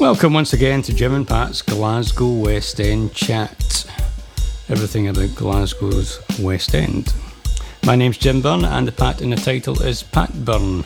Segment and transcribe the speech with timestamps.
[0.00, 3.84] Welcome once again to Jim and Pat's Glasgow West End chat.
[4.68, 7.12] Everything about Glasgow's West End.
[7.84, 10.84] My name's Jim Byrne, and the Pat in the title is Pat Byrne,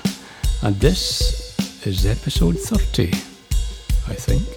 [0.63, 3.09] and this is episode 30,
[4.09, 4.49] I think.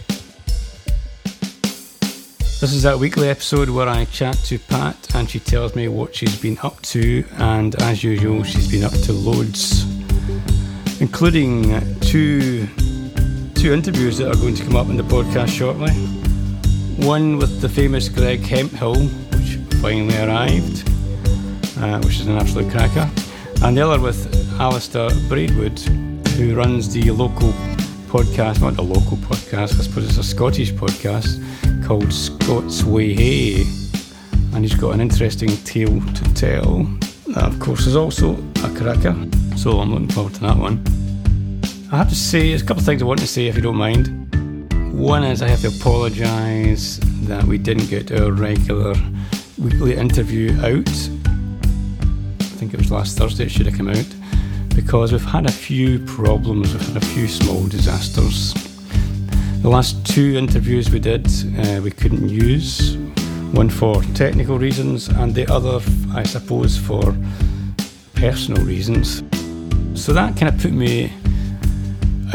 [2.61, 6.15] This is that weekly episode where I chat to Pat and she tells me what
[6.15, 9.83] she's been up to, and as usual, she's been up to loads,
[11.01, 12.69] including two
[13.65, 15.89] two interviews that are going to come up in the podcast shortly.
[17.03, 20.87] One with the famous Greg Hemphill, which finally arrived,
[21.79, 23.09] uh, which is an absolute cracker,
[23.63, 24.21] and the other with
[24.59, 25.79] Alistair Braidwood,
[26.37, 27.49] who runs the local
[28.07, 31.41] podcast, not the local podcast, I suppose it's a Scottish podcast
[31.87, 33.63] called Scots Whay Hae,
[34.53, 36.87] and he's got an interesting tale to tell.
[37.35, 39.15] Of course, is also a cracker,
[39.57, 41.04] so I'm looking forward to that one.
[41.95, 43.61] I have to say, there's a couple of things I want to say if you
[43.61, 44.09] don't mind.
[44.93, 48.95] One is I have to apologise that we didn't get our regular
[49.57, 50.89] weekly interview out.
[50.89, 54.13] I think it was last Thursday it should have come out
[54.75, 58.53] because we've had a few problems, we've had a few small disasters.
[59.61, 61.25] The last two interviews we did,
[61.59, 62.97] uh, we couldn't use.
[63.53, 65.79] One for technical reasons, and the other,
[66.13, 67.15] I suppose, for
[68.15, 69.23] personal reasons.
[69.93, 71.13] So that kind of put me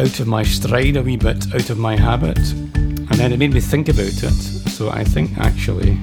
[0.00, 3.52] out of my stride a wee bit, out of my habit, and then it made
[3.52, 4.32] me think about it.
[4.70, 5.98] So I think actually,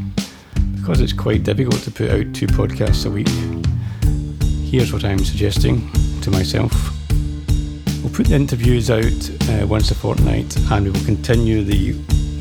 [0.76, 3.28] because it's quite difficult to put out two podcasts a week,
[4.70, 6.72] here's what I'm suggesting to myself.
[8.04, 11.94] We'll put the interviews out uh, once a fortnight and we will continue the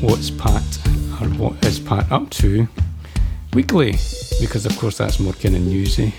[0.05, 0.61] What's Pat
[1.19, 2.67] or What is Pat Up To
[3.53, 3.95] weekly
[4.39, 6.13] because, of course, that's more kind of newsy.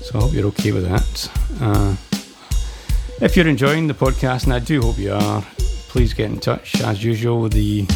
[0.00, 1.30] So I hope you're okay with that.
[1.60, 1.96] Uh,
[3.20, 5.44] if you're enjoying the podcast, and I do hope you are,
[5.88, 6.80] please get in touch.
[6.82, 7.86] As usual, the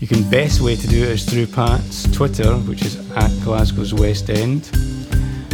[0.00, 3.94] you can best way to do it is through Pat's Twitter, which is at Glasgow's
[3.94, 4.70] West End.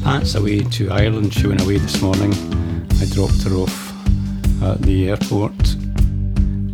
[0.03, 1.33] Pat's away to Ireland.
[1.45, 2.33] Went away this morning.
[3.01, 3.93] I dropped her off
[4.63, 5.57] at the airport.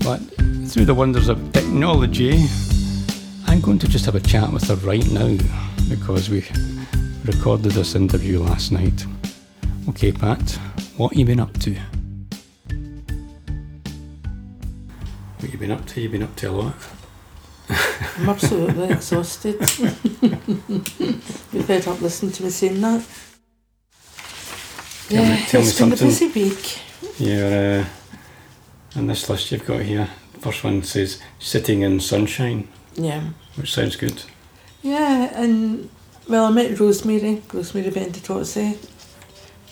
[0.03, 0.21] But
[0.69, 2.47] through the wonders of technology,
[3.47, 5.37] I'm going to just have a chat with her right now
[5.91, 6.47] because we
[7.25, 9.05] recorded this interview last night.
[9.91, 10.59] Okay, Pat,
[10.97, 11.77] what have you been up to?
[15.37, 16.01] What have you been up to?
[16.01, 16.98] You've been up to a lot.
[18.19, 19.61] I'm absolutely exhausted.
[21.53, 23.05] You've heard up listening to me saying that.
[25.09, 26.07] Tell me- yeah, tell me it's been something.
[26.09, 26.79] a busy week.
[27.19, 27.85] You're, uh,
[28.97, 30.09] on this list you've got here,
[30.41, 33.23] first one says sitting in sunshine, Yeah.
[33.57, 34.23] which sounds good.
[34.83, 35.89] Yeah, and
[36.29, 38.77] well, I met Rosemary, Rosemary Ventitozzi.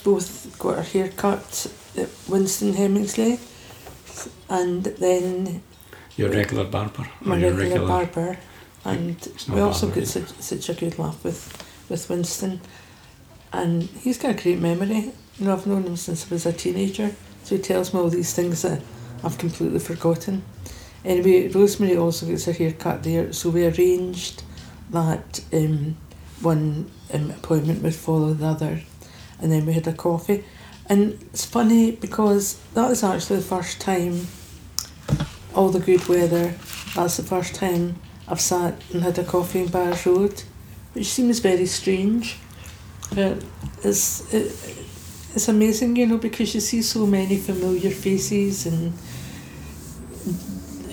[0.05, 1.67] Both got our hair cut
[1.97, 3.39] at Winston Hemmingsley,
[4.49, 5.63] and then
[6.17, 7.07] Your regular barber.
[7.21, 8.39] my your regular, barber.
[8.85, 9.17] And
[9.49, 12.61] we also barber, get such, such a good laugh with, with Winston.
[13.53, 15.13] And he's got a great memory.
[15.39, 18.09] You know, I've known him since I was a teenager, so he tells me all
[18.09, 18.81] these things that
[19.23, 20.43] I've completely forgotten.
[21.05, 24.43] Anyway, Rosemary also gets her hair cut there, so we arranged
[24.91, 25.97] that um,
[26.41, 28.81] one um, appointment would follow the other,
[29.41, 30.45] and then we had a coffee.
[30.89, 34.27] And it's funny because that was actually the first time,
[35.57, 36.55] all the good weather,
[36.95, 37.97] that's the first time
[38.29, 40.43] I've sat and had a coffee in Byres Road,
[40.93, 42.37] which seems very strange.
[43.15, 43.43] But
[43.83, 44.53] it's, it,
[45.35, 48.93] it's amazing, you know, because you see so many familiar faces and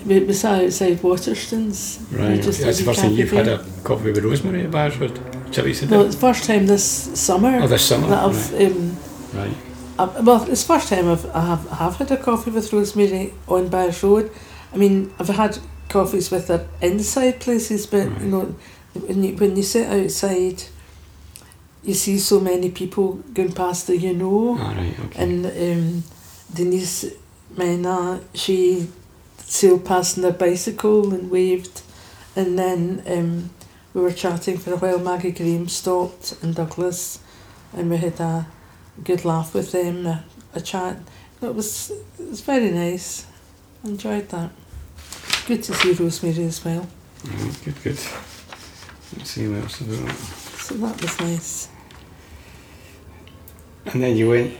[0.06, 2.00] we, we sat outside Waterstones.
[2.16, 5.18] Right, just that's the first time you've had a coffee with Rosemary at.
[5.48, 5.90] Is that what you said?
[5.90, 6.06] No, there?
[6.06, 6.84] it's the first time this
[7.20, 8.08] summer oh, this summer.
[8.08, 8.72] that I've right.
[8.72, 8.96] um,
[9.34, 9.56] right.
[9.96, 12.72] Uh, well, it's the first time I've, I have, I have had a coffee with
[12.72, 14.30] Rosemary on Byres Road.
[14.74, 18.20] I mean, I've had coffees with her inside places, but Right.
[18.22, 18.54] you know,
[18.94, 20.64] when you, when you sit outside,
[21.84, 24.56] you see so many people going past that you know.
[24.56, 25.22] Right, okay.
[25.22, 26.04] And um,
[26.52, 27.06] Denise
[27.56, 28.88] Mina, she
[29.38, 31.82] sailed past on her bicycle and waved.
[32.36, 33.50] And then um,
[33.92, 34.98] we were chatting for a while.
[34.98, 37.20] Maggie Graham stopped and Douglas,
[37.72, 38.46] and we had a
[39.04, 40.24] good laugh with them, a,
[40.54, 40.96] a chat.
[41.42, 43.26] It was it was very nice.
[43.84, 44.50] Enjoyed that.
[45.46, 46.88] Good to see Rosemary as well.
[47.24, 47.98] Right, good, good.
[49.16, 50.16] Let's see what else about that.
[50.16, 51.68] So that was nice.
[53.86, 54.56] And then you went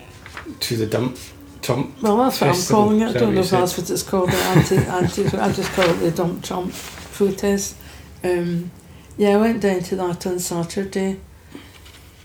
[0.60, 1.16] to the dump
[1.62, 2.02] Trump.
[2.02, 3.16] Well, that's what Festival, I'm calling it.
[3.16, 4.30] I don't know if that's what it's called.
[4.30, 5.38] The anti, anti.
[5.38, 6.74] I just call it the dump Trump
[7.12, 7.76] protest.
[8.22, 8.70] Um,
[9.16, 11.18] yeah, I went down to that on Saturday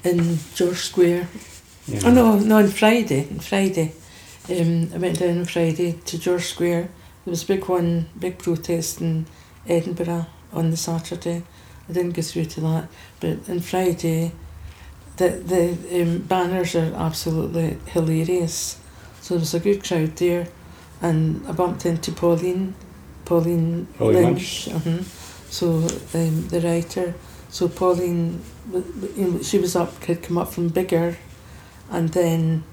[0.04, 1.30] in George Square.
[1.88, 2.02] Yeah.
[2.04, 3.28] Oh no, no, on Friday.
[3.32, 3.94] On Friday,
[4.50, 6.90] um, I went down on Friday to George Square.
[7.30, 9.28] There was a big one, big protest in
[9.68, 11.44] Edinburgh on the Saturday.
[11.88, 12.88] I didn't go through to that,
[13.20, 14.32] but on Friday,
[15.18, 18.80] the the um, banners are absolutely hilarious.
[19.22, 20.48] So there was a good crowd there,
[21.04, 22.74] and I bumped into Pauline,
[23.26, 24.68] Pauline Pauline Lynch.
[24.70, 25.04] uh
[25.52, 25.68] So
[26.16, 27.14] um, the writer.
[27.52, 28.42] So Pauline,
[28.72, 31.16] w- w- you know, she was up, had come up from Biggar,
[31.92, 32.64] and then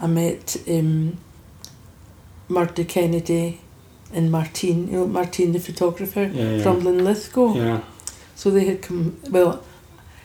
[0.00, 1.18] I met um,
[2.48, 3.60] Murdo Kennedy
[4.12, 6.62] and Martine, you know, Martine the photographer Yeah, yeah.
[6.62, 7.54] from Linlithgow.
[7.54, 7.80] yeah.
[8.34, 9.62] So they had come, well,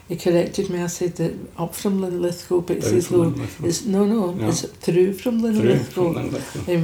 [0.09, 3.11] he corrected me, I said that up from Linlithgow, but it Down says
[3.63, 4.49] it's, no, no, No.
[4.49, 6.07] it's through from Linlithgow.
[6.17, 6.31] Um,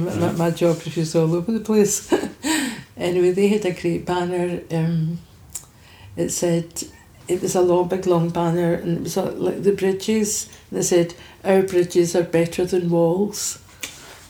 [0.04, 0.32] my, Yeah.
[0.32, 2.10] my geography is all over the place.
[2.96, 4.60] anyway, they had a great banner.
[4.70, 5.18] Um,
[6.16, 6.84] it said,
[7.28, 10.48] it was a long, big, long banner, and it was uh, like the bridges.
[10.70, 13.58] And it said, "Our bridges are better than walls."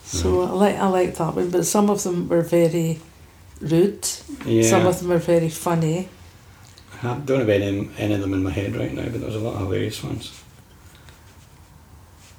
[0.08, 1.50] So I like, I like that one.
[1.50, 2.98] But some of them were very
[3.60, 4.06] rude.
[4.46, 4.62] Yeah.
[4.62, 6.08] Some of them were very funny.
[7.02, 9.36] I don't have any, any of them in my head right now, but there was
[9.36, 10.42] a lot of hilarious ones.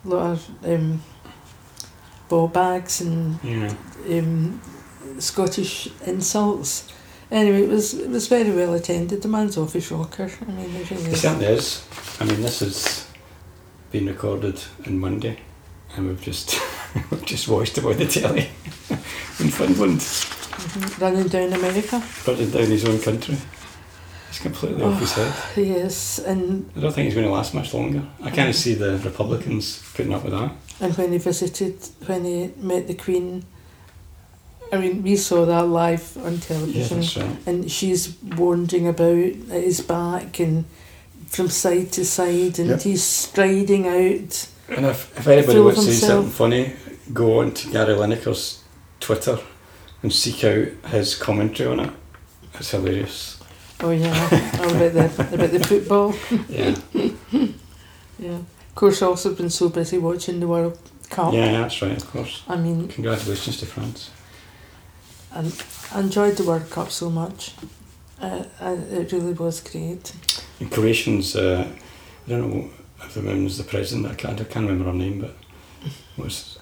[0.06, 1.02] A lot of um,
[2.28, 3.74] ball bags and Yeah.
[4.10, 4.62] um,
[5.20, 6.92] Scottish insults.
[7.32, 9.22] Anyway, it was it was very well attended.
[9.22, 10.32] The man's off his rocker.
[10.42, 11.84] I mean, it really It certainly is.
[12.20, 13.08] I mean, this has
[13.92, 15.38] been recorded on Monday,
[15.96, 16.60] and we've just
[17.26, 18.42] just watched it on the telly
[19.40, 20.00] in Finland,
[20.60, 21.00] Mhm.
[21.02, 22.04] Running down America.
[22.28, 23.38] running down his own country.
[24.30, 25.34] He's completely off his head.
[25.56, 28.04] Yes, and I don't think he's going to last much longer.
[28.22, 30.52] I can't see the Republicans putting up with that.
[30.82, 31.76] and when he visited,
[32.06, 33.44] when he met the Queen,
[34.72, 37.38] I mean, we saw that live on Yeah, television, that's right.
[37.48, 39.18] and she's wandering about
[39.52, 40.66] at his back and
[41.28, 42.82] from side to side, and Yep.
[42.82, 44.48] he's striding out.
[44.72, 46.74] And if, if anybody wants to see something funny,
[47.14, 48.64] go on to Gary Lineker's
[49.00, 49.40] Twitter
[50.04, 51.94] and seek out his commentary on it.
[52.54, 53.40] It's hilarious.
[53.82, 54.28] Oh yeah,
[54.60, 56.14] oh, about the about the football.
[56.50, 56.76] Yeah,
[58.20, 58.40] Yeah.
[58.40, 60.78] Of course, I've also been so busy watching the World
[61.10, 61.34] Cup.
[61.34, 61.96] yeah, that's right.
[61.96, 62.44] Of course.
[62.48, 64.12] I mean, Congratulations to France.
[65.34, 65.50] I,
[65.94, 67.54] I enjoyed the World Cup so much.
[68.22, 70.14] Uh, I, it really was great.
[70.60, 71.66] And Croatians, uh,
[72.26, 72.70] I don't know
[73.04, 74.08] if the woman was the president.
[74.08, 75.36] I can't, I can't remember her name, but
[76.18, 76.58] was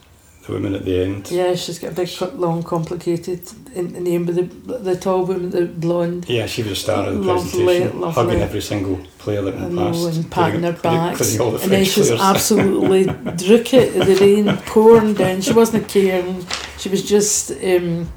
[0.45, 1.29] the woman at the end.
[1.29, 3.41] Yeah, she's got a big, long, complicated
[3.75, 7.19] name, but the the tall woman, the blonde, Yeah, she was a star of the
[7.21, 8.23] Lovely, presentation, lovely.
[8.23, 11.19] hugging every single player that went know, past, and patting her including- back,
[11.63, 12.21] and then she's players.
[12.21, 13.03] absolutely
[13.45, 15.41] drook it, the rain pouring down.
[15.41, 16.45] She wasn't caring.
[16.77, 18.09] She was just, um,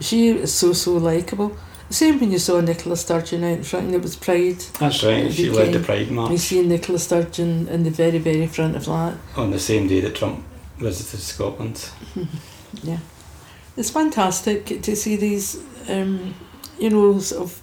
[0.00, 0.92] she was so so
[1.88, 1.94] likable.
[1.94, 4.58] Same when you saw Nicola Sturgeon out in front, and it was Pride.
[4.80, 5.32] That's right.
[5.32, 6.30] She led the Pride March.
[6.32, 9.14] You see Nicola Sturgeon in the very very front of that.
[9.36, 10.44] on the same day that Trump
[10.78, 11.90] visited Scotland.
[12.82, 12.98] Yeah,
[13.76, 15.56] it's fantastic to see these,
[15.88, 16.34] um,
[16.78, 17.62] you know, sort of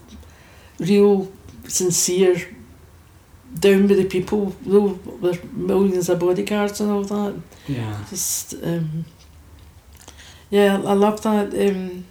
[0.80, 1.32] real,
[1.68, 2.42] sincere,
[3.60, 7.36] down with the people, though with millions of bodyguards and all that.
[7.68, 8.04] Yeah.
[8.10, 9.06] Just, um,
[10.50, 11.54] yeah, I love that.
[11.54, 12.06] Um,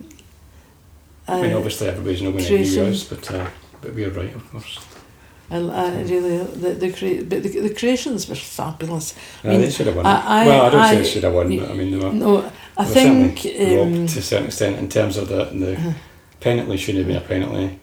[1.28, 3.46] I mean, obviously everybody's not going to with us, but uh,
[3.80, 4.78] but we're right, of course.
[5.50, 9.14] I, I really the the crea- but the, the Croatians were fabulous.
[9.44, 10.06] Uh, mean, they should have won.
[10.06, 11.98] I- I- well, I don't say I- they should have won, but I mean, they
[12.04, 13.38] were, No, I they think
[13.80, 15.92] um, to a certain extent in terms of the, the uh,
[16.40, 17.78] penalty should have been a penalty,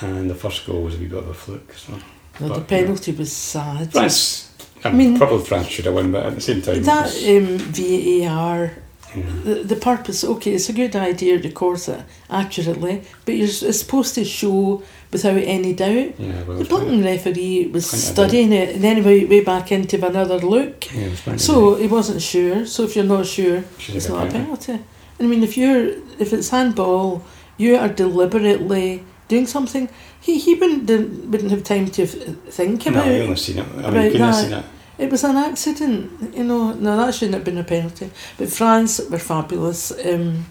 [0.00, 1.72] and the first goal was a wee bit of a fluke.
[1.74, 3.92] So no, but, the penalty was sad.
[3.92, 4.50] France,
[4.84, 7.58] I I mean- probably France should have won, but at the same time, That um,
[7.58, 8.70] VAR,
[9.14, 9.24] yeah.
[9.44, 13.80] the, the purpose, okay, it's a good idea to record it accurately, but you're it's
[13.80, 14.82] supposed to show
[15.12, 16.18] without any doubt.
[16.18, 19.86] Yeah, well, The Bolton referee was studying it and then he went way back in
[19.86, 20.92] to have another look.
[20.92, 22.66] yeah, it so he wasn't sure.
[22.66, 24.78] So if you're not sure, it's not a penalty.
[25.18, 25.86] I mean, if you're
[26.18, 27.22] if it's handball,
[27.56, 29.88] you are deliberately doing something.
[30.20, 30.90] He he wouldn't
[31.30, 33.06] wouldn't have time to think No, about.
[33.06, 33.66] Only seen it.
[33.78, 34.64] I mean, couldn't have seen it.
[34.98, 36.72] It was an accident, you know.
[36.72, 38.10] No, that shouldn't have been a penalty.
[38.38, 39.90] But France were fabulous.
[39.92, 40.46] Um,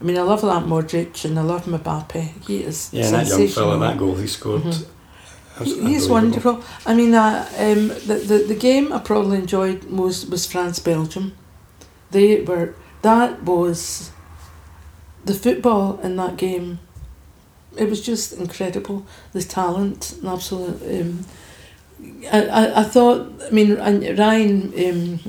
[0.00, 2.46] I mean, I love that Modric and I love Mbappe.
[2.46, 4.62] He is Yeah, that young fella, that goal he scored.
[4.62, 4.86] Mhm.
[5.64, 6.62] He- He's wonderful.
[6.86, 11.32] I mean, uh, um, the, the the game I probably enjoyed most was France Belgium.
[12.12, 14.10] They were that was
[15.24, 16.78] the football in that game.
[17.76, 19.04] It was just incredible.
[19.32, 20.80] The talent, and absolute.
[21.00, 21.26] Um,
[22.32, 23.32] I, I I thought.
[23.46, 24.72] I mean, and Ryan.
[24.86, 25.20] Um,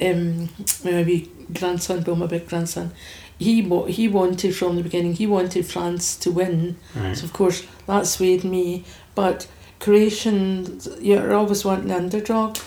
[0.00, 0.48] um,
[0.84, 2.92] my wee grandson, Bill, my big grandson,
[3.38, 5.14] he wa- he wanted from the beginning.
[5.14, 6.76] He wanted France to win.
[6.94, 7.16] Right.
[7.16, 8.84] So of course that swayed me.
[9.14, 9.46] But
[9.80, 12.58] Croatians, you're always wanting the underdog.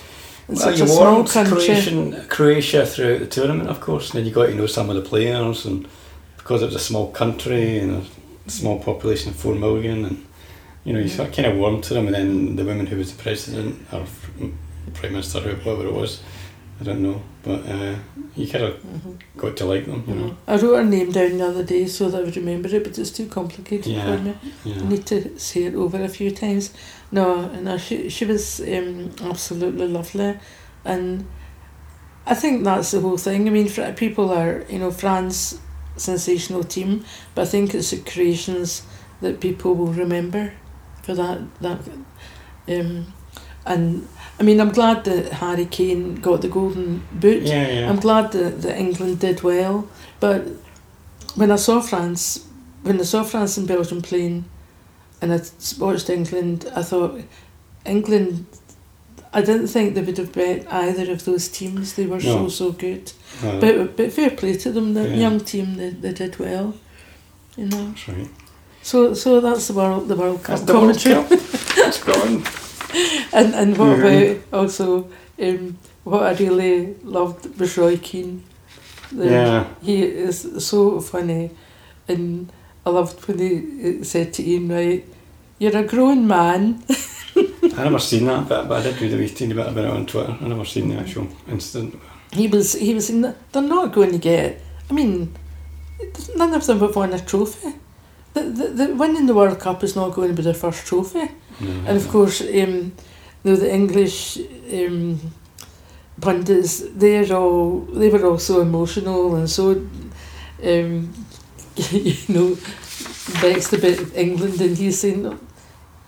[0.47, 1.51] It's Well, such you a small warmed country.
[1.65, 4.95] Croatian, Croatia throughout the tournament, of course, and then you got to know some of
[4.95, 5.87] the players, and
[6.37, 8.07] because it was a small country and
[8.47, 10.25] a small population of four million, and
[10.89, 11.31] you know, you Mm.
[11.35, 14.03] kind of warmed to them, and then the woman who was the president or
[14.95, 16.19] prime minister, or whatever it was,
[16.81, 17.93] I don't know, but uh,
[18.35, 19.13] you kind of Mhm.
[19.37, 20.35] got to like them, you know.
[20.47, 22.97] I wrote her name down the other day so that I would remember it, but
[22.97, 24.05] it's too complicated Yeah.
[24.17, 24.33] for me.
[24.65, 26.71] I need to say it over a few times.
[27.11, 27.25] No,
[27.67, 30.33] no, she she was um, absolutely lovely,
[30.85, 31.25] and
[32.25, 33.47] I think that's the whole thing.
[33.47, 35.57] I mean, fr- people are you know France
[35.97, 37.03] sensational team,
[37.35, 38.83] but I think it's the Croatians
[39.21, 40.53] that people will remember
[41.09, 41.79] for that that.
[42.79, 43.13] Um,
[43.65, 44.07] and
[44.39, 47.43] I mean, I'm glad that Harry Kane got the golden boot.
[47.43, 47.89] Yeah, yeah.
[47.89, 49.87] I'm glad that, that England did well,
[50.19, 50.41] but
[51.35, 52.45] when I saw France,
[52.83, 54.45] when I saw France and Belgium playing,
[55.21, 55.39] and I
[55.79, 57.19] watched England, I thought
[57.85, 58.45] England.
[59.33, 61.93] I didn't think they would have beat either of those teams.
[61.93, 62.49] They were so No.
[62.49, 63.11] so good.
[63.43, 64.93] Uh, But but fair play to them.
[64.93, 65.15] The Yeah.
[65.29, 66.73] young team they, they did well.
[67.57, 67.85] You know.
[67.89, 68.29] that's right.
[68.83, 71.15] So so that's the world the World Cup That's the World commentary.
[71.15, 71.31] Cup.
[71.87, 72.43] It's gone.
[73.33, 74.05] And and what Yeah.
[74.05, 75.07] about also
[75.39, 78.43] um, what I really loved was Roy Keane.
[79.11, 79.65] The- Yeah.
[79.81, 81.51] He is so funny,
[82.07, 82.51] and
[82.85, 85.05] I loved when he said to Ian Wright,
[85.59, 86.81] "You're a grown man."
[87.77, 89.91] I never seen that, but, but I did read a wee teeny bit about it
[89.91, 90.35] on Twitter.
[90.41, 91.93] I never seen the actual incident.
[92.33, 94.61] He was he was in the, they're not going to get.
[94.89, 95.35] I mean,
[96.35, 97.73] none of them have won a trophy.
[98.33, 101.29] The, the, the winning the World Cup is not going to be their first trophy.
[101.59, 102.93] No, And of course, um, you
[103.43, 104.37] know, the English
[104.73, 105.19] um,
[106.21, 111.13] pundits, they're all, they were all so emotional and so, um,
[111.91, 112.55] you know,
[113.41, 115.23] vexed about England and he's saying,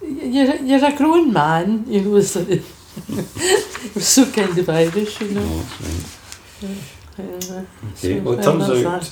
[0.02, 2.64] you're, a- you're a grown man, you know, so it
[3.96, 5.64] was so kind of Irish, you no, know.
[6.62, 6.78] right.
[7.20, 9.12] Uh, Okay, So, well, it turns out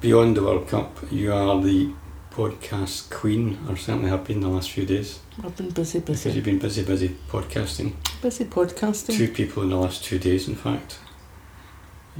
[0.00, 1.90] beyond the World Cup, you are the
[2.30, 6.36] podcast queen, or certainly have been the last few days, I've been busy, because busy,
[6.36, 7.92] you've been busy, busy podcasting.
[8.22, 9.16] busy podcasting.
[9.16, 10.98] Two people in the last two days, in fact.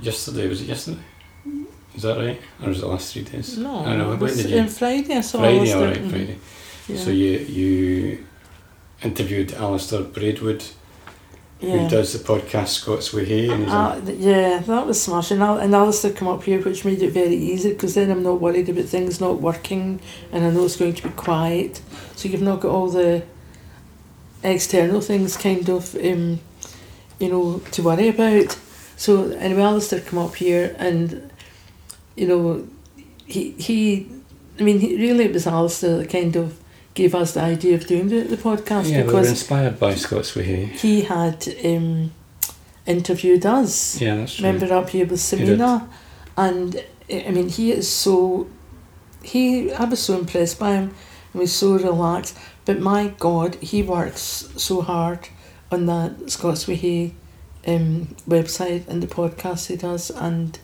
[0.00, 1.00] Yesterday, was it yesterday?
[1.94, 2.40] Is that right?
[2.62, 3.59] Or was it the last three days?
[3.59, 4.59] No, I don't know, it when was did you?
[4.61, 6.11] on Friday I saw Friday, alright, Mhm.
[6.11, 6.38] Friday.
[6.88, 6.97] Yeah.
[6.99, 8.26] So you you
[9.02, 10.64] interviewed Alistair Braidwood,
[11.62, 11.78] yeah.
[11.78, 15.40] who does the podcast Scots Hey, and Uh, yeah, that was smashing.
[15.40, 18.69] And Alistair come up here, which made it very easy because then I'm not worried
[18.69, 20.00] about things not working
[20.33, 21.81] and I know it's going to be quiet.
[22.16, 23.23] So you've not got all the
[24.42, 26.40] external things kind of, um,
[27.19, 28.59] you know, to worry about.
[28.97, 31.31] So anyway, Alistair come up here and,
[32.16, 32.66] you know,
[33.25, 34.11] he, he
[34.59, 36.59] I mean, he, really it was Alistair that kind of
[36.94, 39.94] gave us the idea of doing the, the podcast yeah, we were because inspired by
[39.94, 42.12] Scots Whay Hae had um,
[42.87, 44.00] interviewed us.
[44.00, 44.46] Yeah, that's true.
[44.46, 45.20] Remember up here with.
[45.20, 45.88] Samina,
[46.37, 48.49] and I mean he is so.
[49.22, 50.94] He I was so impressed by him.
[51.32, 55.28] He was so relaxed, but my God, he works so hard
[55.70, 57.14] on that Scots Way
[57.66, 60.58] um, website and the podcast he does, and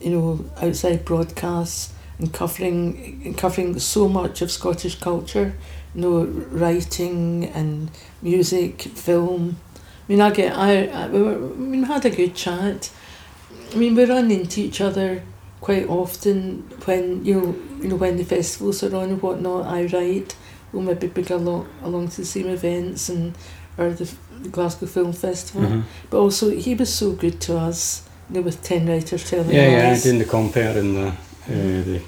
[0.00, 5.52] you know outside broadcasts and covering and covering so much of Scottish culture,
[5.94, 7.90] you know writing and
[8.22, 9.56] music, film.
[10.08, 12.90] I mean, I get I, I we, were, we had a good chat.
[13.72, 15.22] I mean, we run into each other
[15.60, 19.66] quite often when you know you know when the festivals are on and whatnot.
[19.66, 20.36] Aye Write.
[20.72, 23.34] We'll maybe be along along to the same events and
[23.78, 25.62] or the, the Glasgow Film Festival.
[25.68, 25.82] Mhm.
[26.10, 28.02] But also, he was so good to us.
[28.28, 31.12] You know, with ten writers telling Yeah, yeah, doing the compare in the
[31.48, 32.02] uh, the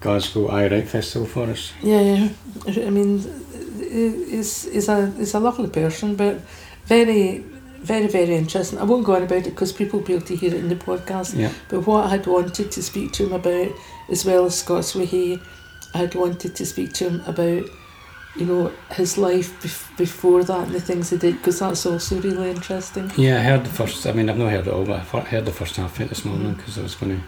[0.00, 1.72] Glasgow Aye Write Festival for us.
[1.82, 2.28] Yeah,
[2.66, 3.18] I mean,
[3.78, 6.40] he's, he's, a, he's a lovely person, but
[6.86, 7.38] very,
[7.78, 8.78] very, very interesting.
[8.78, 10.68] I won't go on about it because people will be able to hear it in
[10.68, 11.36] the podcast.
[11.38, 13.70] Yeah, But what I had wanted to speak to him about,
[14.10, 15.38] as well as Scots Way,
[15.94, 17.64] I had wanted to speak to him about,
[18.36, 22.20] you know, his life bef- before that and the things he did, because that's also
[22.20, 23.12] really interesting.
[23.16, 23.38] yeah.
[23.38, 24.06] I heard the first.
[24.06, 26.08] I mean, I've not heard it all, but I heard the first half of it
[26.08, 27.22] this morning because I was going to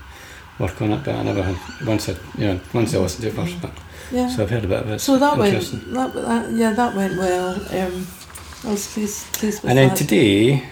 [0.58, 3.28] work on it, but I never had once I you know once I listened to
[3.28, 3.61] it first.
[3.61, 3.73] But,
[4.12, 4.28] Yeah.
[4.28, 4.99] so I've heard a bit of it.
[5.00, 5.54] So that went,
[5.94, 7.54] that, that, yeah, that went well.
[7.54, 8.06] Um,
[8.64, 9.96] I was pleased, pleased with And then that.
[9.99, 10.62] today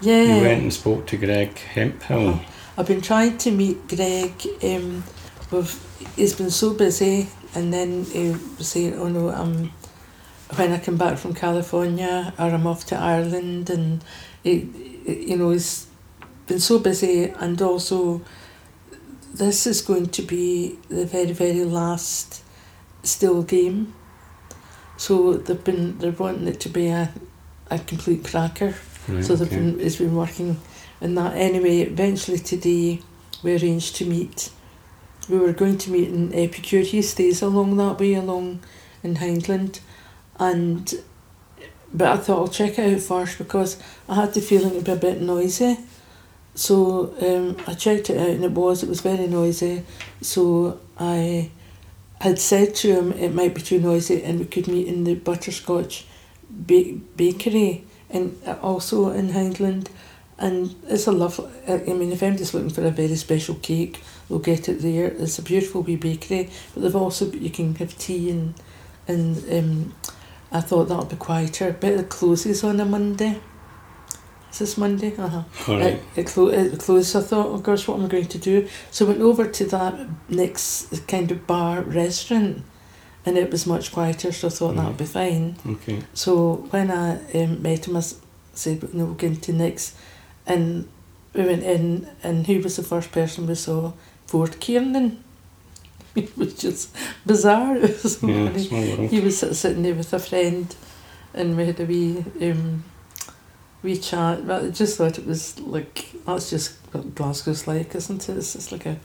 [0.00, 0.22] yeah.
[0.36, 2.40] you went and spoke to Greg Hemphill.
[2.76, 4.32] I've been trying to meet Greg.
[4.62, 5.04] Um,
[5.50, 5.78] we've,
[6.16, 9.70] he's been so busy, and then he was saying, "Oh no, I'm
[10.56, 14.02] when I come back from California, or I'm off to Ireland," and
[14.42, 14.64] it,
[15.06, 15.86] you know, he's
[16.46, 18.20] been so busy, and also
[19.34, 22.42] this is going to be the very, very last
[23.02, 23.94] still game.
[24.96, 27.12] So they've been they're wanting it to be a,
[27.70, 28.74] a complete cracker.
[29.08, 29.56] Right, so they've okay.
[29.56, 30.60] been it's been working
[31.02, 31.36] on that.
[31.36, 33.00] Anyway, eventually today
[33.42, 34.50] we arranged to meet.
[35.28, 36.82] We were going to meet in Epicure.
[36.82, 38.60] He stays along that way, along
[39.02, 39.80] in Hyndland,
[40.38, 40.94] and
[41.92, 44.92] but I thought I'll check it out first because I had the feeling it'd be
[44.92, 45.78] a bit noisy.
[46.54, 49.84] So um, I checked it out and it was it was very noisy.
[50.20, 51.50] So I
[52.20, 55.14] had said to him it might be too noisy and we could meet in the
[55.14, 56.06] butterscotch
[56.48, 59.88] ba- bakery and also in Hyndland.
[60.38, 61.50] And it's a lovely.
[61.68, 65.06] I mean, if anybody's looking for a very special cake, they'll get it there.
[65.06, 68.54] It's a beautiful wee bakery, but they've also you can have tea and
[69.06, 69.94] and um,
[70.50, 71.76] I thought that would be quieter.
[71.78, 73.40] But it closes on a Monday.
[74.54, 75.12] Is this Monday?
[75.16, 75.42] Uh huh.
[75.66, 75.94] All right.
[75.94, 77.16] It, it, clo- it closed.
[77.16, 78.68] I thought, oh gosh, what am I going to do?
[78.92, 79.94] So I went over to that
[80.28, 82.62] next kind of bar restaurant,
[83.26, 84.30] and it was much quieter.
[84.30, 85.56] So I thought that would be fine.
[85.66, 86.02] Okay.
[86.14, 88.02] So when I um, met him, I
[88.52, 89.96] said, no, we're going to next.
[90.46, 90.86] And
[91.34, 93.92] we went in, and he was the first person we saw,
[94.28, 95.18] Ford Kiernan.
[96.14, 96.94] It was just
[97.26, 97.74] bizarre.
[97.76, 99.08] It was so Yeah, funny.
[99.08, 100.72] He was sitting there with a friend,
[101.34, 102.84] and we had a wee, um,
[103.92, 104.46] chat.
[104.46, 108.36] But I just thought it was like, that's just what Glasgow's like, isn't it?
[108.36, 108.96] It's just like a,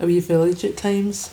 [0.00, 1.30] a wee village at times.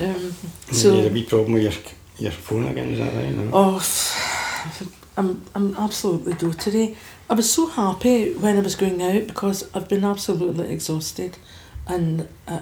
[0.00, 0.34] Um,
[0.72, 1.72] So, you had a wee problem with your
[2.18, 3.34] your phone again, is that right?
[3.34, 3.50] No?
[3.52, 6.96] Oh, I'm I'm absolutely dotery.
[7.30, 11.38] I was so happy when I was going out because I've been absolutely exhausted,
[11.86, 12.60] and uh,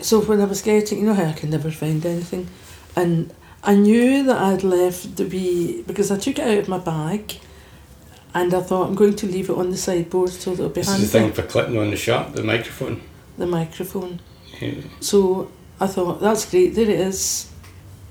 [0.00, 2.48] so when I was getting, you know how I can never find anything,
[2.96, 6.78] and I knew that I'd left the wee because I took it out of my
[6.78, 7.38] bag,
[8.38, 10.80] and I thought I'm going to leave it on the sideboard so that it'll be
[10.82, 11.06] This is handy.
[11.06, 13.00] the thing for clipping on the sharp, the microphone.
[13.36, 14.20] The microphone.
[14.60, 14.74] Yeah.
[15.00, 17.50] So I thought, that's great, there it is.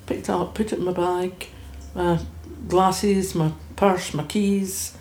[0.05, 1.47] Picked it up, put it in my bag,
[1.95, 2.19] my
[2.67, 4.97] glasses, my purse, my keys,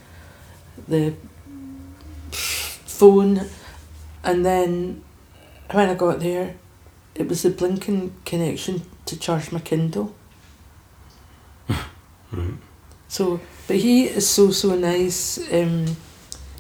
[0.89, 1.15] the
[2.33, 3.35] phone,
[4.25, 5.03] and then
[5.71, 6.55] when I got there,
[7.15, 10.15] it was the blinking connection to charge my Kindle.
[12.33, 12.55] Right.
[13.09, 15.39] So, but he is so so nice.
[15.53, 15.97] Um,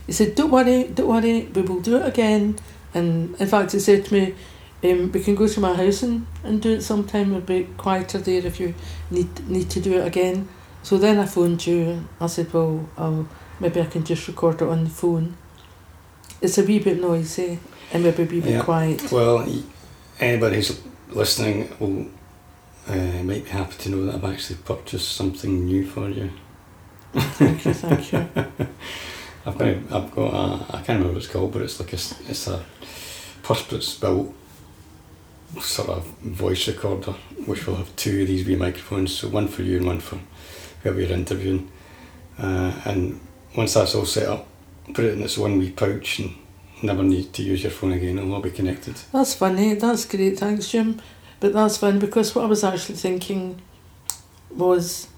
[0.07, 2.57] he said, "Don't worry, don't worry, we will do it again."
[2.95, 4.35] And in fact, he said to me,
[4.85, 7.31] um, "We can go to my house and, and do it sometime.
[7.35, 8.75] It'll be quieter there if you
[9.11, 10.49] need need to do it again."
[10.83, 12.05] So then I phoned you.
[12.21, 13.29] I said, "Well, I'll,
[13.61, 15.37] maybe I can just record it on the phone."
[16.40, 17.59] It's a wee bit noisy
[17.92, 18.62] and maybe a wee bit Yeah.
[18.62, 19.11] quiet.
[19.11, 19.47] Well,
[20.21, 22.07] anybody who's listening will
[22.88, 26.31] uh, might be happy to know that I've actually purchased something new for you.
[27.12, 28.19] Thank you, thank you.
[29.47, 31.97] I've got, I've got a, I can't remember what it's called, but it's like a,
[31.97, 32.64] it's a
[33.42, 34.35] purpose built
[35.61, 37.12] sort of voice recorder,
[37.47, 40.19] which will have two of these wee microphones, so one for you and one for
[40.83, 41.71] whoever you're interviewing.
[42.38, 43.21] Uh, and
[43.57, 44.47] once that's all set up,
[44.92, 46.35] put it in this one wee pouch and
[46.83, 48.95] never need to use your phone again, it'll all be connected.
[49.12, 49.75] That's funny.
[49.75, 50.38] That's great.
[50.38, 51.01] Thanks, Jim.
[51.40, 53.61] But that's fun because what I was actually thinking
[54.51, 55.09] was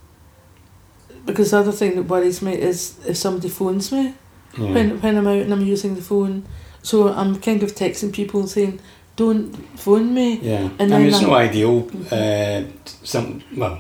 [1.29, 4.15] because the other thing that worries me is if somebody phones me
[4.59, 4.73] Yeah.
[4.75, 6.43] when when I'm out and I'm using the phone.
[6.83, 8.81] So I'm kind of texting people and saying,
[9.17, 11.77] "Don't phone me." Yeah, And I mean it's I'm- no ideal.
[12.11, 12.63] Uh,
[13.05, 13.79] some well,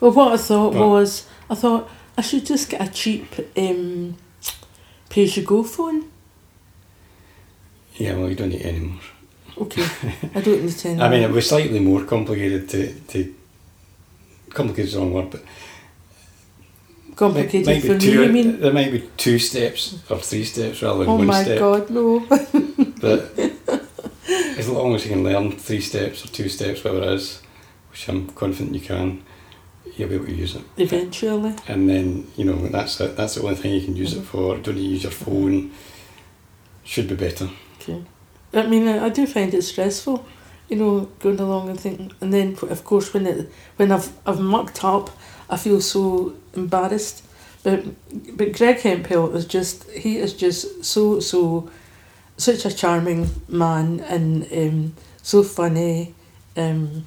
[0.00, 3.26] Well, what I thought was, I thought I should just get a cheap
[3.56, 4.14] um,
[5.10, 6.04] pay as you go phone.
[7.96, 9.00] yeah, well, you don't need any more.
[9.58, 9.82] Okay,
[10.34, 11.00] I don't need.
[11.00, 12.80] I mean, it was slightly more complicated to
[13.12, 13.34] to
[14.50, 15.42] complicated is the wrong word, but
[17.16, 18.00] complicated might be for me.
[18.00, 18.60] two, You mean?
[18.60, 21.44] there might be two steps or three steps rather than Oh one my.
[21.58, 22.20] God, no!
[23.00, 23.38] But
[24.58, 27.42] as long as you can learn three steps or two steps, whatever it is,
[27.90, 29.24] which I'm confident you can,
[29.96, 30.62] you'll be able to use it.
[30.76, 31.54] Eventually.
[31.68, 33.16] And then you know that's it.
[33.16, 34.22] That's the only thing you can use Mm-hmm.
[34.22, 34.56] it for.
[34.58, 35.72] Don't use your phone.
[36.84, 37.48] Should be better.
[37.80, 38.02] Okay.
[38.54, 40.24] I mean, I, I do find it stressful,
[40.68, 44.40] you know, going along and thinking, and then of course when it when I've I've
[44.40, 45.10] mucked up,
[45.48, 47.22] I feel so embarrassed.
[47.62, 47.84] But
[48.36, 51.70] but Greg Hemphill is just he is just so so
[52.36, 56.14] such a charming man and um, so funny,
[56.56, 57.06] um,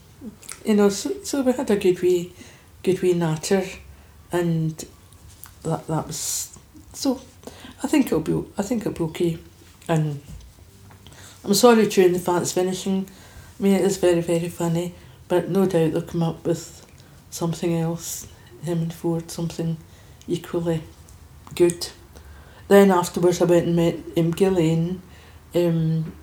[0.65, 0.89] you know.
[0.89, 2.33] So, so we had a good wee
[2.83, 3.63] good wee natter,
[4.31, 4.85] and
[5.63, 6.57] that that was
[6.93, 7.19] so.
[7.83, 9.37] I think it'll be I think it'll be okay,
[9.87, 10.21] and.
[11.45, 13.07] I'm sorry chewing the fat's finishing.
[13.59, 14.95] I mean, it is very, very funny,
[15.27, 16.84] but no doubt they'll come up with
[17.35, 18.27] something else,
[18.63, 19.77] him and Ford, something
[20.27, 20.81] equally
[21.53, 21.89] good.
[22.67, 25.01] then afterwards I went and met um, Gillian,
[25.53, 26.13] um,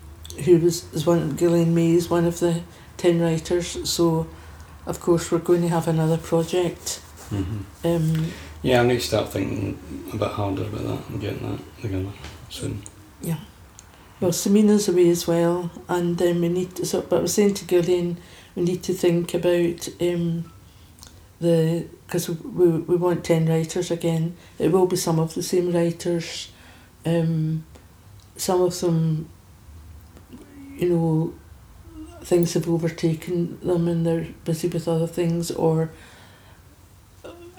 [0.44, 2.62] who was is one Gillian May is one of the
[2.96, 3.88] ten writers.
[3.88, 4.26] So,
[4.86, 7.00] of course, we're going to have another project.
[7.30, 7.86] Mm-hmm.
[7.86, 9.78] Um, Yeah, I need to start thinking
[10.12, 12.12] a bit harder about that and getting that together
[12.48, 12.82] soon.
[13.20, 13.38] Yeah.
[14.20, 16.86] Well, Samina's away as well, and um, we need to.
[16.86, 18.18] So, but I was saying to Gillian,
[18.54, 20.51] we need to think about um,
[21.42, 24.36] the because we, we want ten writers again.
[24.58, 26.50] It will be some of the same writers.
[27.04, 27.64] Um,
[28.36, 29.28] some of them,
[30.76, 31.34] you know,
[32.24, 35.90] things have overtaken them and they're busy with other things, or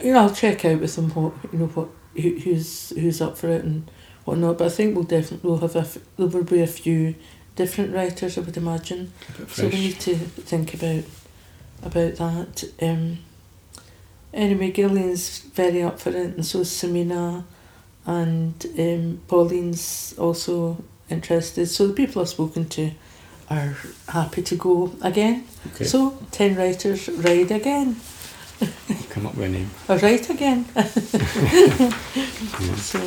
[0.01, 3.37] you know, I'll check out with them what you know what who, who's who's up
[3.37, 3.89] for it and
[4.25, 4.57] whatnot.
[4.57, 7.15] But I think we'll definitely we'll have a f- there will be a few
[7.55, 8.37] different writers.
[8.37, 9.11] I would imagine.
[9.49, 11.03] So we need to think about
[11.83, 12.63] about that.
[12.81, 13.19] Um,
[14.33, 17.43] anyway, Gillian's very up for it, and so is Samina,
[18.05, 21.67] and um, Pauline's also interested.
[21.67, 22.91] So the people I've spoken to
[23.49, 23.75] are
[24.09, 25.45] happy to go again.
[25.67, 27.97] Okay, So ten writers ride again,
[29.09, 29.69] come up with a name.
[29.89, 30.65] or write again.
[32.77, 32.99] So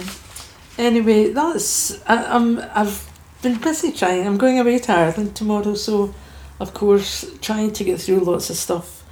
[0.79, 3.09] anyway, that's I, I'm I've
[3.43, 4.27] been busy trying.
[4.27, 6.15] I'm going away to Ireland tomorrow, so
[6.61, 9.05] of course trying to get through lots of stuff.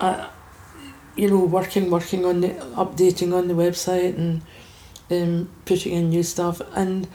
[0.00, 0.28] Uh,
[1.16, 4.42] you know, working working on the updating on the website and
[5.10, 7.06] um, putting in new stuff and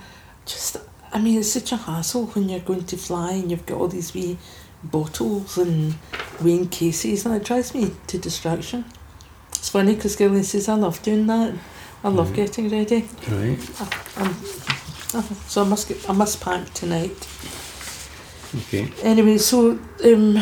[0.46, 0.78] just
[1.12, 3.88] I mean it's such a hassle when you're going to fly and you've got all
[3.88, 4.38] these wee
[4.84, 5.96] bottles and
[6.42, 8.86] weighing cases and it drives me to distraction.
[9.52, 11.54] It's funny because Gillian says I love doing that.
[12.04, 12.36] I love Mhm.
[12.36, 13.10] getting ready.
[13.30, 13.60] Right.
[14.18, 14.36] Um,
[15.48, 17.18] so I must get, I must pack tonight.
[18.56, 18.88] Okay.
[19.04, 20.42] Anyway, so um,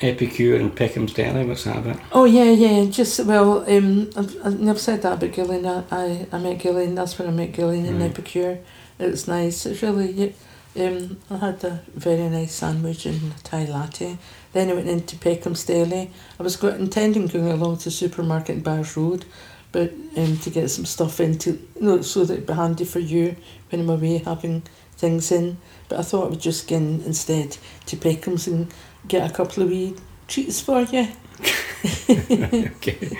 [0.00, 1.44] Epicure and Peckham's Deli.
[1.46, 1.98] What's that about?
[2.12, 5.66] oh yeah, yeah, just well, um, I've, I've never said that about Gillian.
[5.66, 6.94] I, I, I met Gillian.
[6.94, 8.10] That's when I met Gillian in Right.
[8.10, 8.58] Epicure.
[8.98, 9.66] It was nice.
[9.66, 10.34] It's really,
[10.78, 14.18] um, I had a very nice sandwich and a Thai latte.
[14.52, 16.10] Then I went into Peckham's Deli.
[16.38, 19.24] I was go- intending going along to the supermarket in Byres Road,
[19.72, 23.00] but um, to get some stuff into, you know, so that it'd be handy for
[23.00, 23.36] you
[23.70, 24.62] when I'm away having
[24.96, 25.58] things in.
[25.90, 28.72] But I thought I would just go in instead to Peckham's and
[29.08, 29.94] get a couple of wee
[30.28, 31.08] treats for you.
[32.10, 33.16] okay.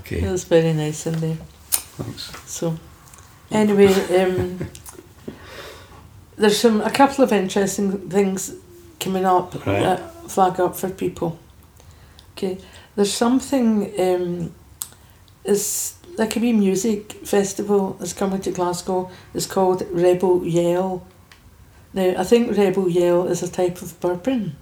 [0.00, 0.20] Okay.
[0.22, 1.36] It was very nice in there.
[1.70, 2.32] Thanks.
[2.50, 2.76] So,
[3.50, 3.86] anyway,
[4.18, 4.58] um,
[6.36, 8.54] there's some a couple of interesting things
[9.00, 9.80] coming up Right.
[9.82, 11.38] that flag up for people.
[12.32, 12.58] Okay,
[12.96, 14.54] there's something um,
[15.44, 19.10] is there could be music festival that's coming to Glasgow.
[19.34, 21.06] It's called Rebel Yell.
[21.92, 24.56] Now I think Rebel Yell is a type of bourbon,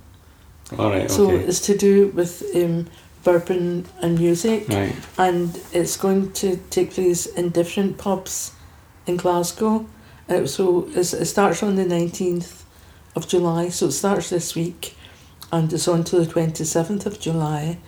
[0.78, 1.10] All right.
[1.10, 1.44] so Okay.
[1.44, 2.86] it's to do with um,
[3.24, 4.94] bourbon and music Right.
[5.18, 8.52] and it's going to take place in different pubs
[9.06, 9.86] in Glasgow.
[10.28, 12.62] Uh, so it's, it starts on the 19th
[13.14, 14.96] of July, so it starts this week
[15.52, 17.78] and it's on to the 27th of July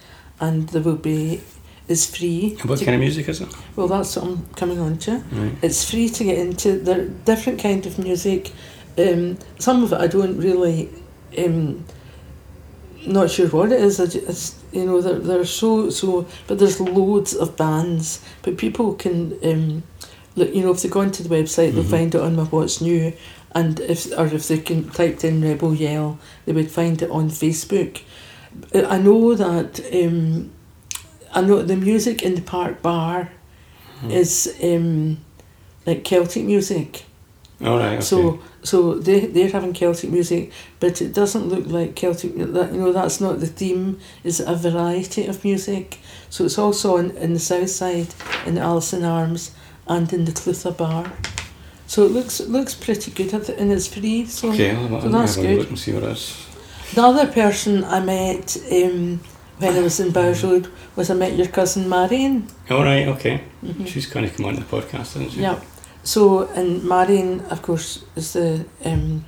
[0.41, 1.41] and there will be,
[1.89, 2.57] it's free.
[2.65, 3.49] What to- kind of music is it?
[3.77, 5.19] well, that's what I'm coming on to.
[5.33, 5.53] Right.
[5.63, 6.79] It's free to get into.
[6.79, 8.53] There are different kind of music.
[8.99, 10.91] Um, some of it I don't really,
[11.39, 11.85] um,
[13.07, 14.01] not sure what it is.
[14.01, 18.21] It's, you know, they're, they're so so, but there's loads of bands.
[18.43, 19.83] But people can, um,
[20.37, 21.91] look, you know, if they go onto the website, they'll Mhm.
[21.91, 23.13] find it on my What's New,
[23.55, 27.31] and if or if they can typed in Rebel Yell, they would find it on
[27.31, 28.01] Facebook.
[28.75, 29.81] Uh, I know that.
[29.93, 30.51] Um,
[31.37, 33.31] I know the music in the park bar
[34.01, 34.11] Hmm.
[34.11, 35.19] is um,
[35.87, 37.05] like Celtic music.
[37.63, 37.95] All right.
[37.95, 38.01] Okay.
[38.03, 42.37] So so they they're having Celtic music, but it doesn't look like Celtic.
[42.37, 43.99] That you know that's not the theme.
[44.25, 45.99] It's a variety of music.
[46.31, 48.09] So it's also in, in the south side
[48.47, 49.53] in the Allison Arms
[49.87, 51.13] and in the Clutha Bar.
[51.87, 54.27] So it looks it looks pretty good and it's free.
[54.27, 54.75] So okay.
[54.75, 55.59] I'll, so that's good.
[55.59, 56.47] look and see what is.
[56.95, 59.21] the other person I met um,
[59.59, 62.49] when I was in Byres Road was I met your cousin Marion.
[62.71, 63.07] All right.
[63.09, 63.43] Okay.
[63.63, 63.87] Mhm.
[63.87, 65.41] She's going to come on the podcast, isn't she?
[65.43, 65.61] Yeah.
[66.05, 69.25] So, and Marion, of course, is the um,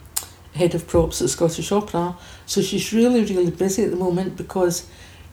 [0.55, 2.17] head of props at Scottish Opera.
[2.45, 4.87] So she's really, really busy at the moment because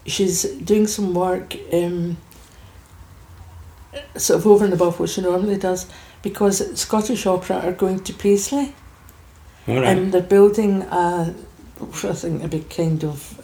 [0.06, 2.18] she's doing some work um,
[4.16, 5.88] sort of over and above what she normally does
[6.22, 8.74] because Scottish Opera are going to Paisley
[9.68, 9.86] All right.
[9.86, 11.36] and they're building a,
[11.82, 13.42] I think a big kind of,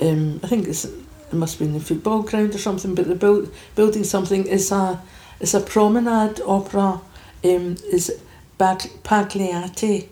[0.00, 3.14] um, I think it's, it must be in the football ground or something, but they're
[3.14, 4.46] build, building something.
[4.46, 5.00] It's a,
[5.40, 7.00] it's a promenade opera,
[7.44, 8.18] um, is
[8.58, 10.08] Pag- Pagliacci,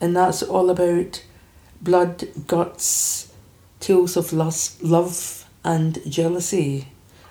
[0.00, 1.24] and that's all about
[1.80, 3.32] blood, guts,
[3.80, 6.88] tales of lust, love and jealousy.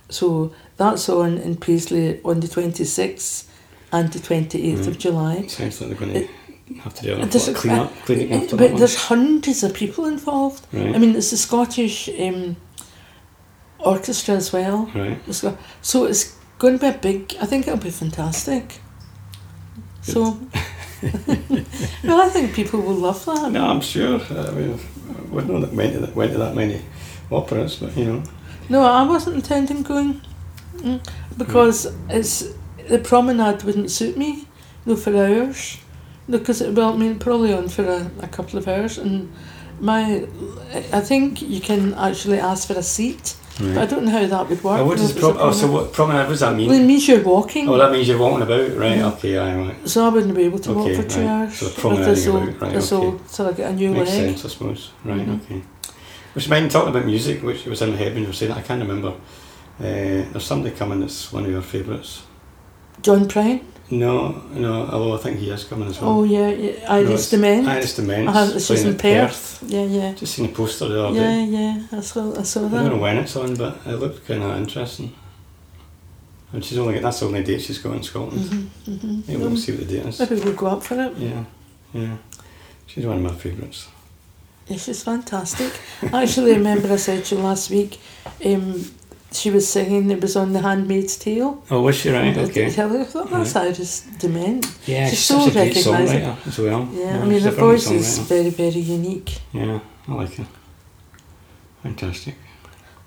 [0.10, 3.46] So that's on in Paisley on the 26th
[3.92, 5.48] and the 28th of July.
[5.48, 8.56] Sounds like they're going to have to do a And there's- clean up, cleaning after
[8.56, 8.80] but that one.
[8.80, 10.66] there's hundreds of people involved.
[10.74, 10.96] Right.
[10.96, 12.56] I mean, it's the Scottish um,
[13.80, 14.90] orchestra as well.
[14.94, 15.20] Right.
[15.82, 17.36] So it's going to be a big.
[17.42, 18.82] I think it'll be fantastic.
[20.08, 20.22] So,
[22.04, 23.52] well, I think people will love that.
[23.52, 24.22] No, I'm sure.
[24.30, 24.80] I mean,
[25.30, 26.82] wouldn't know that went to that, went to that many
[27.30, 28.24] operas, but you know.
[28.70, 30.22] No, I wasn't intending going
[30.78, 31.06] mm,
[31.38, 32.54] because it's
[32.88, 34.48] the promenade wouldn't suit me.
[34.86, 35.78] No, for hours.
[36.28, 39.32] No, because it well, I mean, probably on for a, a couple of hours, and
[39.80, 40.26] my,
[40.94, 44.50] I think you can actually ask for a seat, but I don't know how that
[44.50, 44.80] would work.
[44.80, 46.24] Oh, what does if it's pro- a oh, so what promenade?
[46.24, 46.70] What does that mean?
[46.70, 47.68] Well, it means you're walking.
[47.70, 48.98] Oh, that means you're walking about, right?
[49.00, 49.14] Mhm.
[49.14, 49.90] Okay, aye, right.
[49.90, 51.28] so I wouldn't be able to walk for two right.
[51.30, 51.56] hours.
[51.58, 53.06] So promenading about, right, this okay.
[53.06, 54.26] old, so I get a new Makes leg.
[54.38, 54.92] sense, I suppose.
[55.04, 55.42] Right, Mhm.
[55.46, 55.62] okay.
[56.34, 58.58] Which mind talking about music, which was in the head when you were saying it,
[58.58, 59.10] I can't remember.
[59.80, 62.22] Uh, there's somebody coming that's one of your favourites.
[63.02, 63.64] John Prine.
[63.90, 66.10] No, no, although I think he is coming as well.
[66.20, 66.80] Oh yeah, yeah.
[66.84, 67.68] No, Iris it's Dement.
[67.68, 68.28] Iris Dement.
[68.28, 69.64] Uh-huh, it's just in at Perth.
[69.66, 70.14] Yeah, yeah.
[70.14, 71.46] Just seen a poster the other Yeah, day.
[71.46, 71.88] yeah.
[71.98, 72.80] I saw, I saw that.
[72.80, 75.16] I don't know when it's on, but it looked kind of interesting.
[76.52, 78.42] And she's only that's the only date she's got in Scotland.
[78.42, 79.22] Mm-hmm, mm-hmm.
[79.32, 80.20] Maybe we'll see what the date is.
[80.20, 81.16] Maybe we'll go up for it.
[81.18, 81.46] Yeah,
[81.94, 82.18] yeah.
[82.88, 83.88] She's one of my favourites.
[84.68, 85.72] Yeah, she's fantastic.
[86.12, 88.00] I actually remember I said to you last week,
[88.46, 88.84] um,
[89.32, 91.64] she was singing, it was on The Handmaid's Tale.
[91.70, 92.36] Oh, was she right?
[92.38, 92.68] I Okay.
[92.68, 94.66] I thought that's Iris Dement.
[94.86, 96.38] Yeah, She's she's, so such a great recognisable.
[96.46, 96.90] as well.
[96.94, 99.40] Yeah, I mean, her voice is very, very unique.
[99.54, 100.48] Yeah, I like her.
[101.84, 102.36] Fantastic.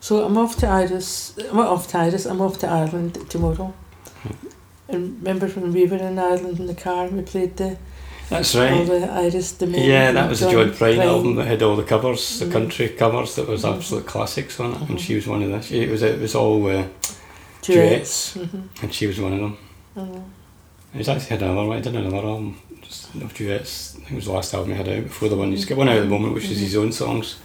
[0.01, 3.75] So I'm off to Iris, I'm not off to Iris, I'm off to Ireland tomorrow.
[4.89, 7.77] And remember when we were in Ireland in the car and we played the,
[8.31, 8.87] That's right.
[8.87, 9.85] the Iris Dement.
[9.85, 11.05] Yeah, that was the John Prine Prine.
[11.05, 12.53] album that had all the covers, the Mm.
[12.53, 13.75] country covers that was Mhm.
[13.77, 15.01] absolute classics on it, and Mhm.
[15.01, 15.61] she was one of the.
[15.61, 16.85] She, it was it was all uh,
[17.63, 18.37] Duets.
[18.37, 18.59] Mm-hmm.
[18.83, 19.59] and she was one of them.
[19.97, 20.25] I know.
[20.95, 21.77] He's actually had another one.
[21.77, 23.95] I did another album, just of duets.
[23.97, 25.51] I think it was the last album he had out before the one.
[25.51, 27.37] He's got one out at the moment, which is his own songs.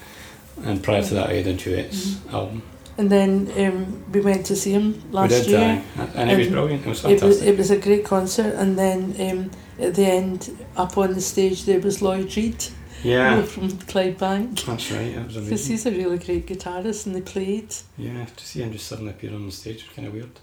[0.63, 2.61] And prior to that, he had a duets album.
[2.97, 5.83] And then um, we went to see him last we did, year.
[5.97, 6.07] aye.
[6.15, 6.85] and it was Um, brilliant.
[6.85, 7.47] It was It was, fantastic.
[7.49, 9.51] it was a great concert, and then um,
[9.85, 12.63] at the end, up on the stage, there was Lloyd Reed
[13.03, 14.65] yeah, from Clydebank.
[14.65, 15.13] that's right.
[15.13, 17.75] That was Because he's a really great guitarist, and they played.
[17.97, 20.39] Yeah, to see him just suddenly appear on the stage was kind of weird.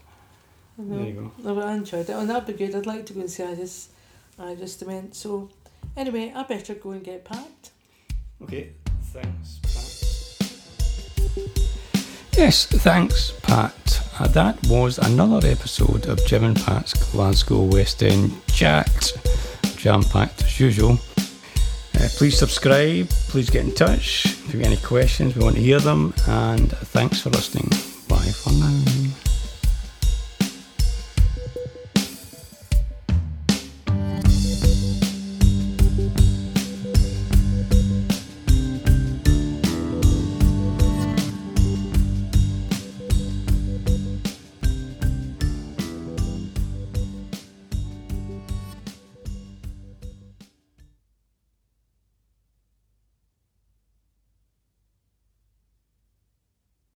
[0.78, 1.32] There you go.
[1.54, 2.12] No, I enjoyed it.
[2.12, 2.74] Oh, that'd be good.
[2.74, 3.88] I'd like to go and see Iris,
[4.38, 5.14] Iris Dement.
[5.14, 5.48] So,
[5.96, 7.70] anyway, I better go and get packed.
[8.42, 8.72] Okay,
[9.12, 9.78] thanks, Pat.
[12.36, 13.74] Yes, thanks, Pat.
[14.18, 19.12] Uh, that was another episode of Jim and Pat's Glasgow West End chat.
[19.76, 20.98] Jam packed as usual.
[21.94, 24.24] Uh, please subscribe, please get in touch.
[24.26, 26.14] If you have any questions, we want to hear them.
[26.26, 27.68] And thanks for listening.
[28.08, 28.91] Bye for now.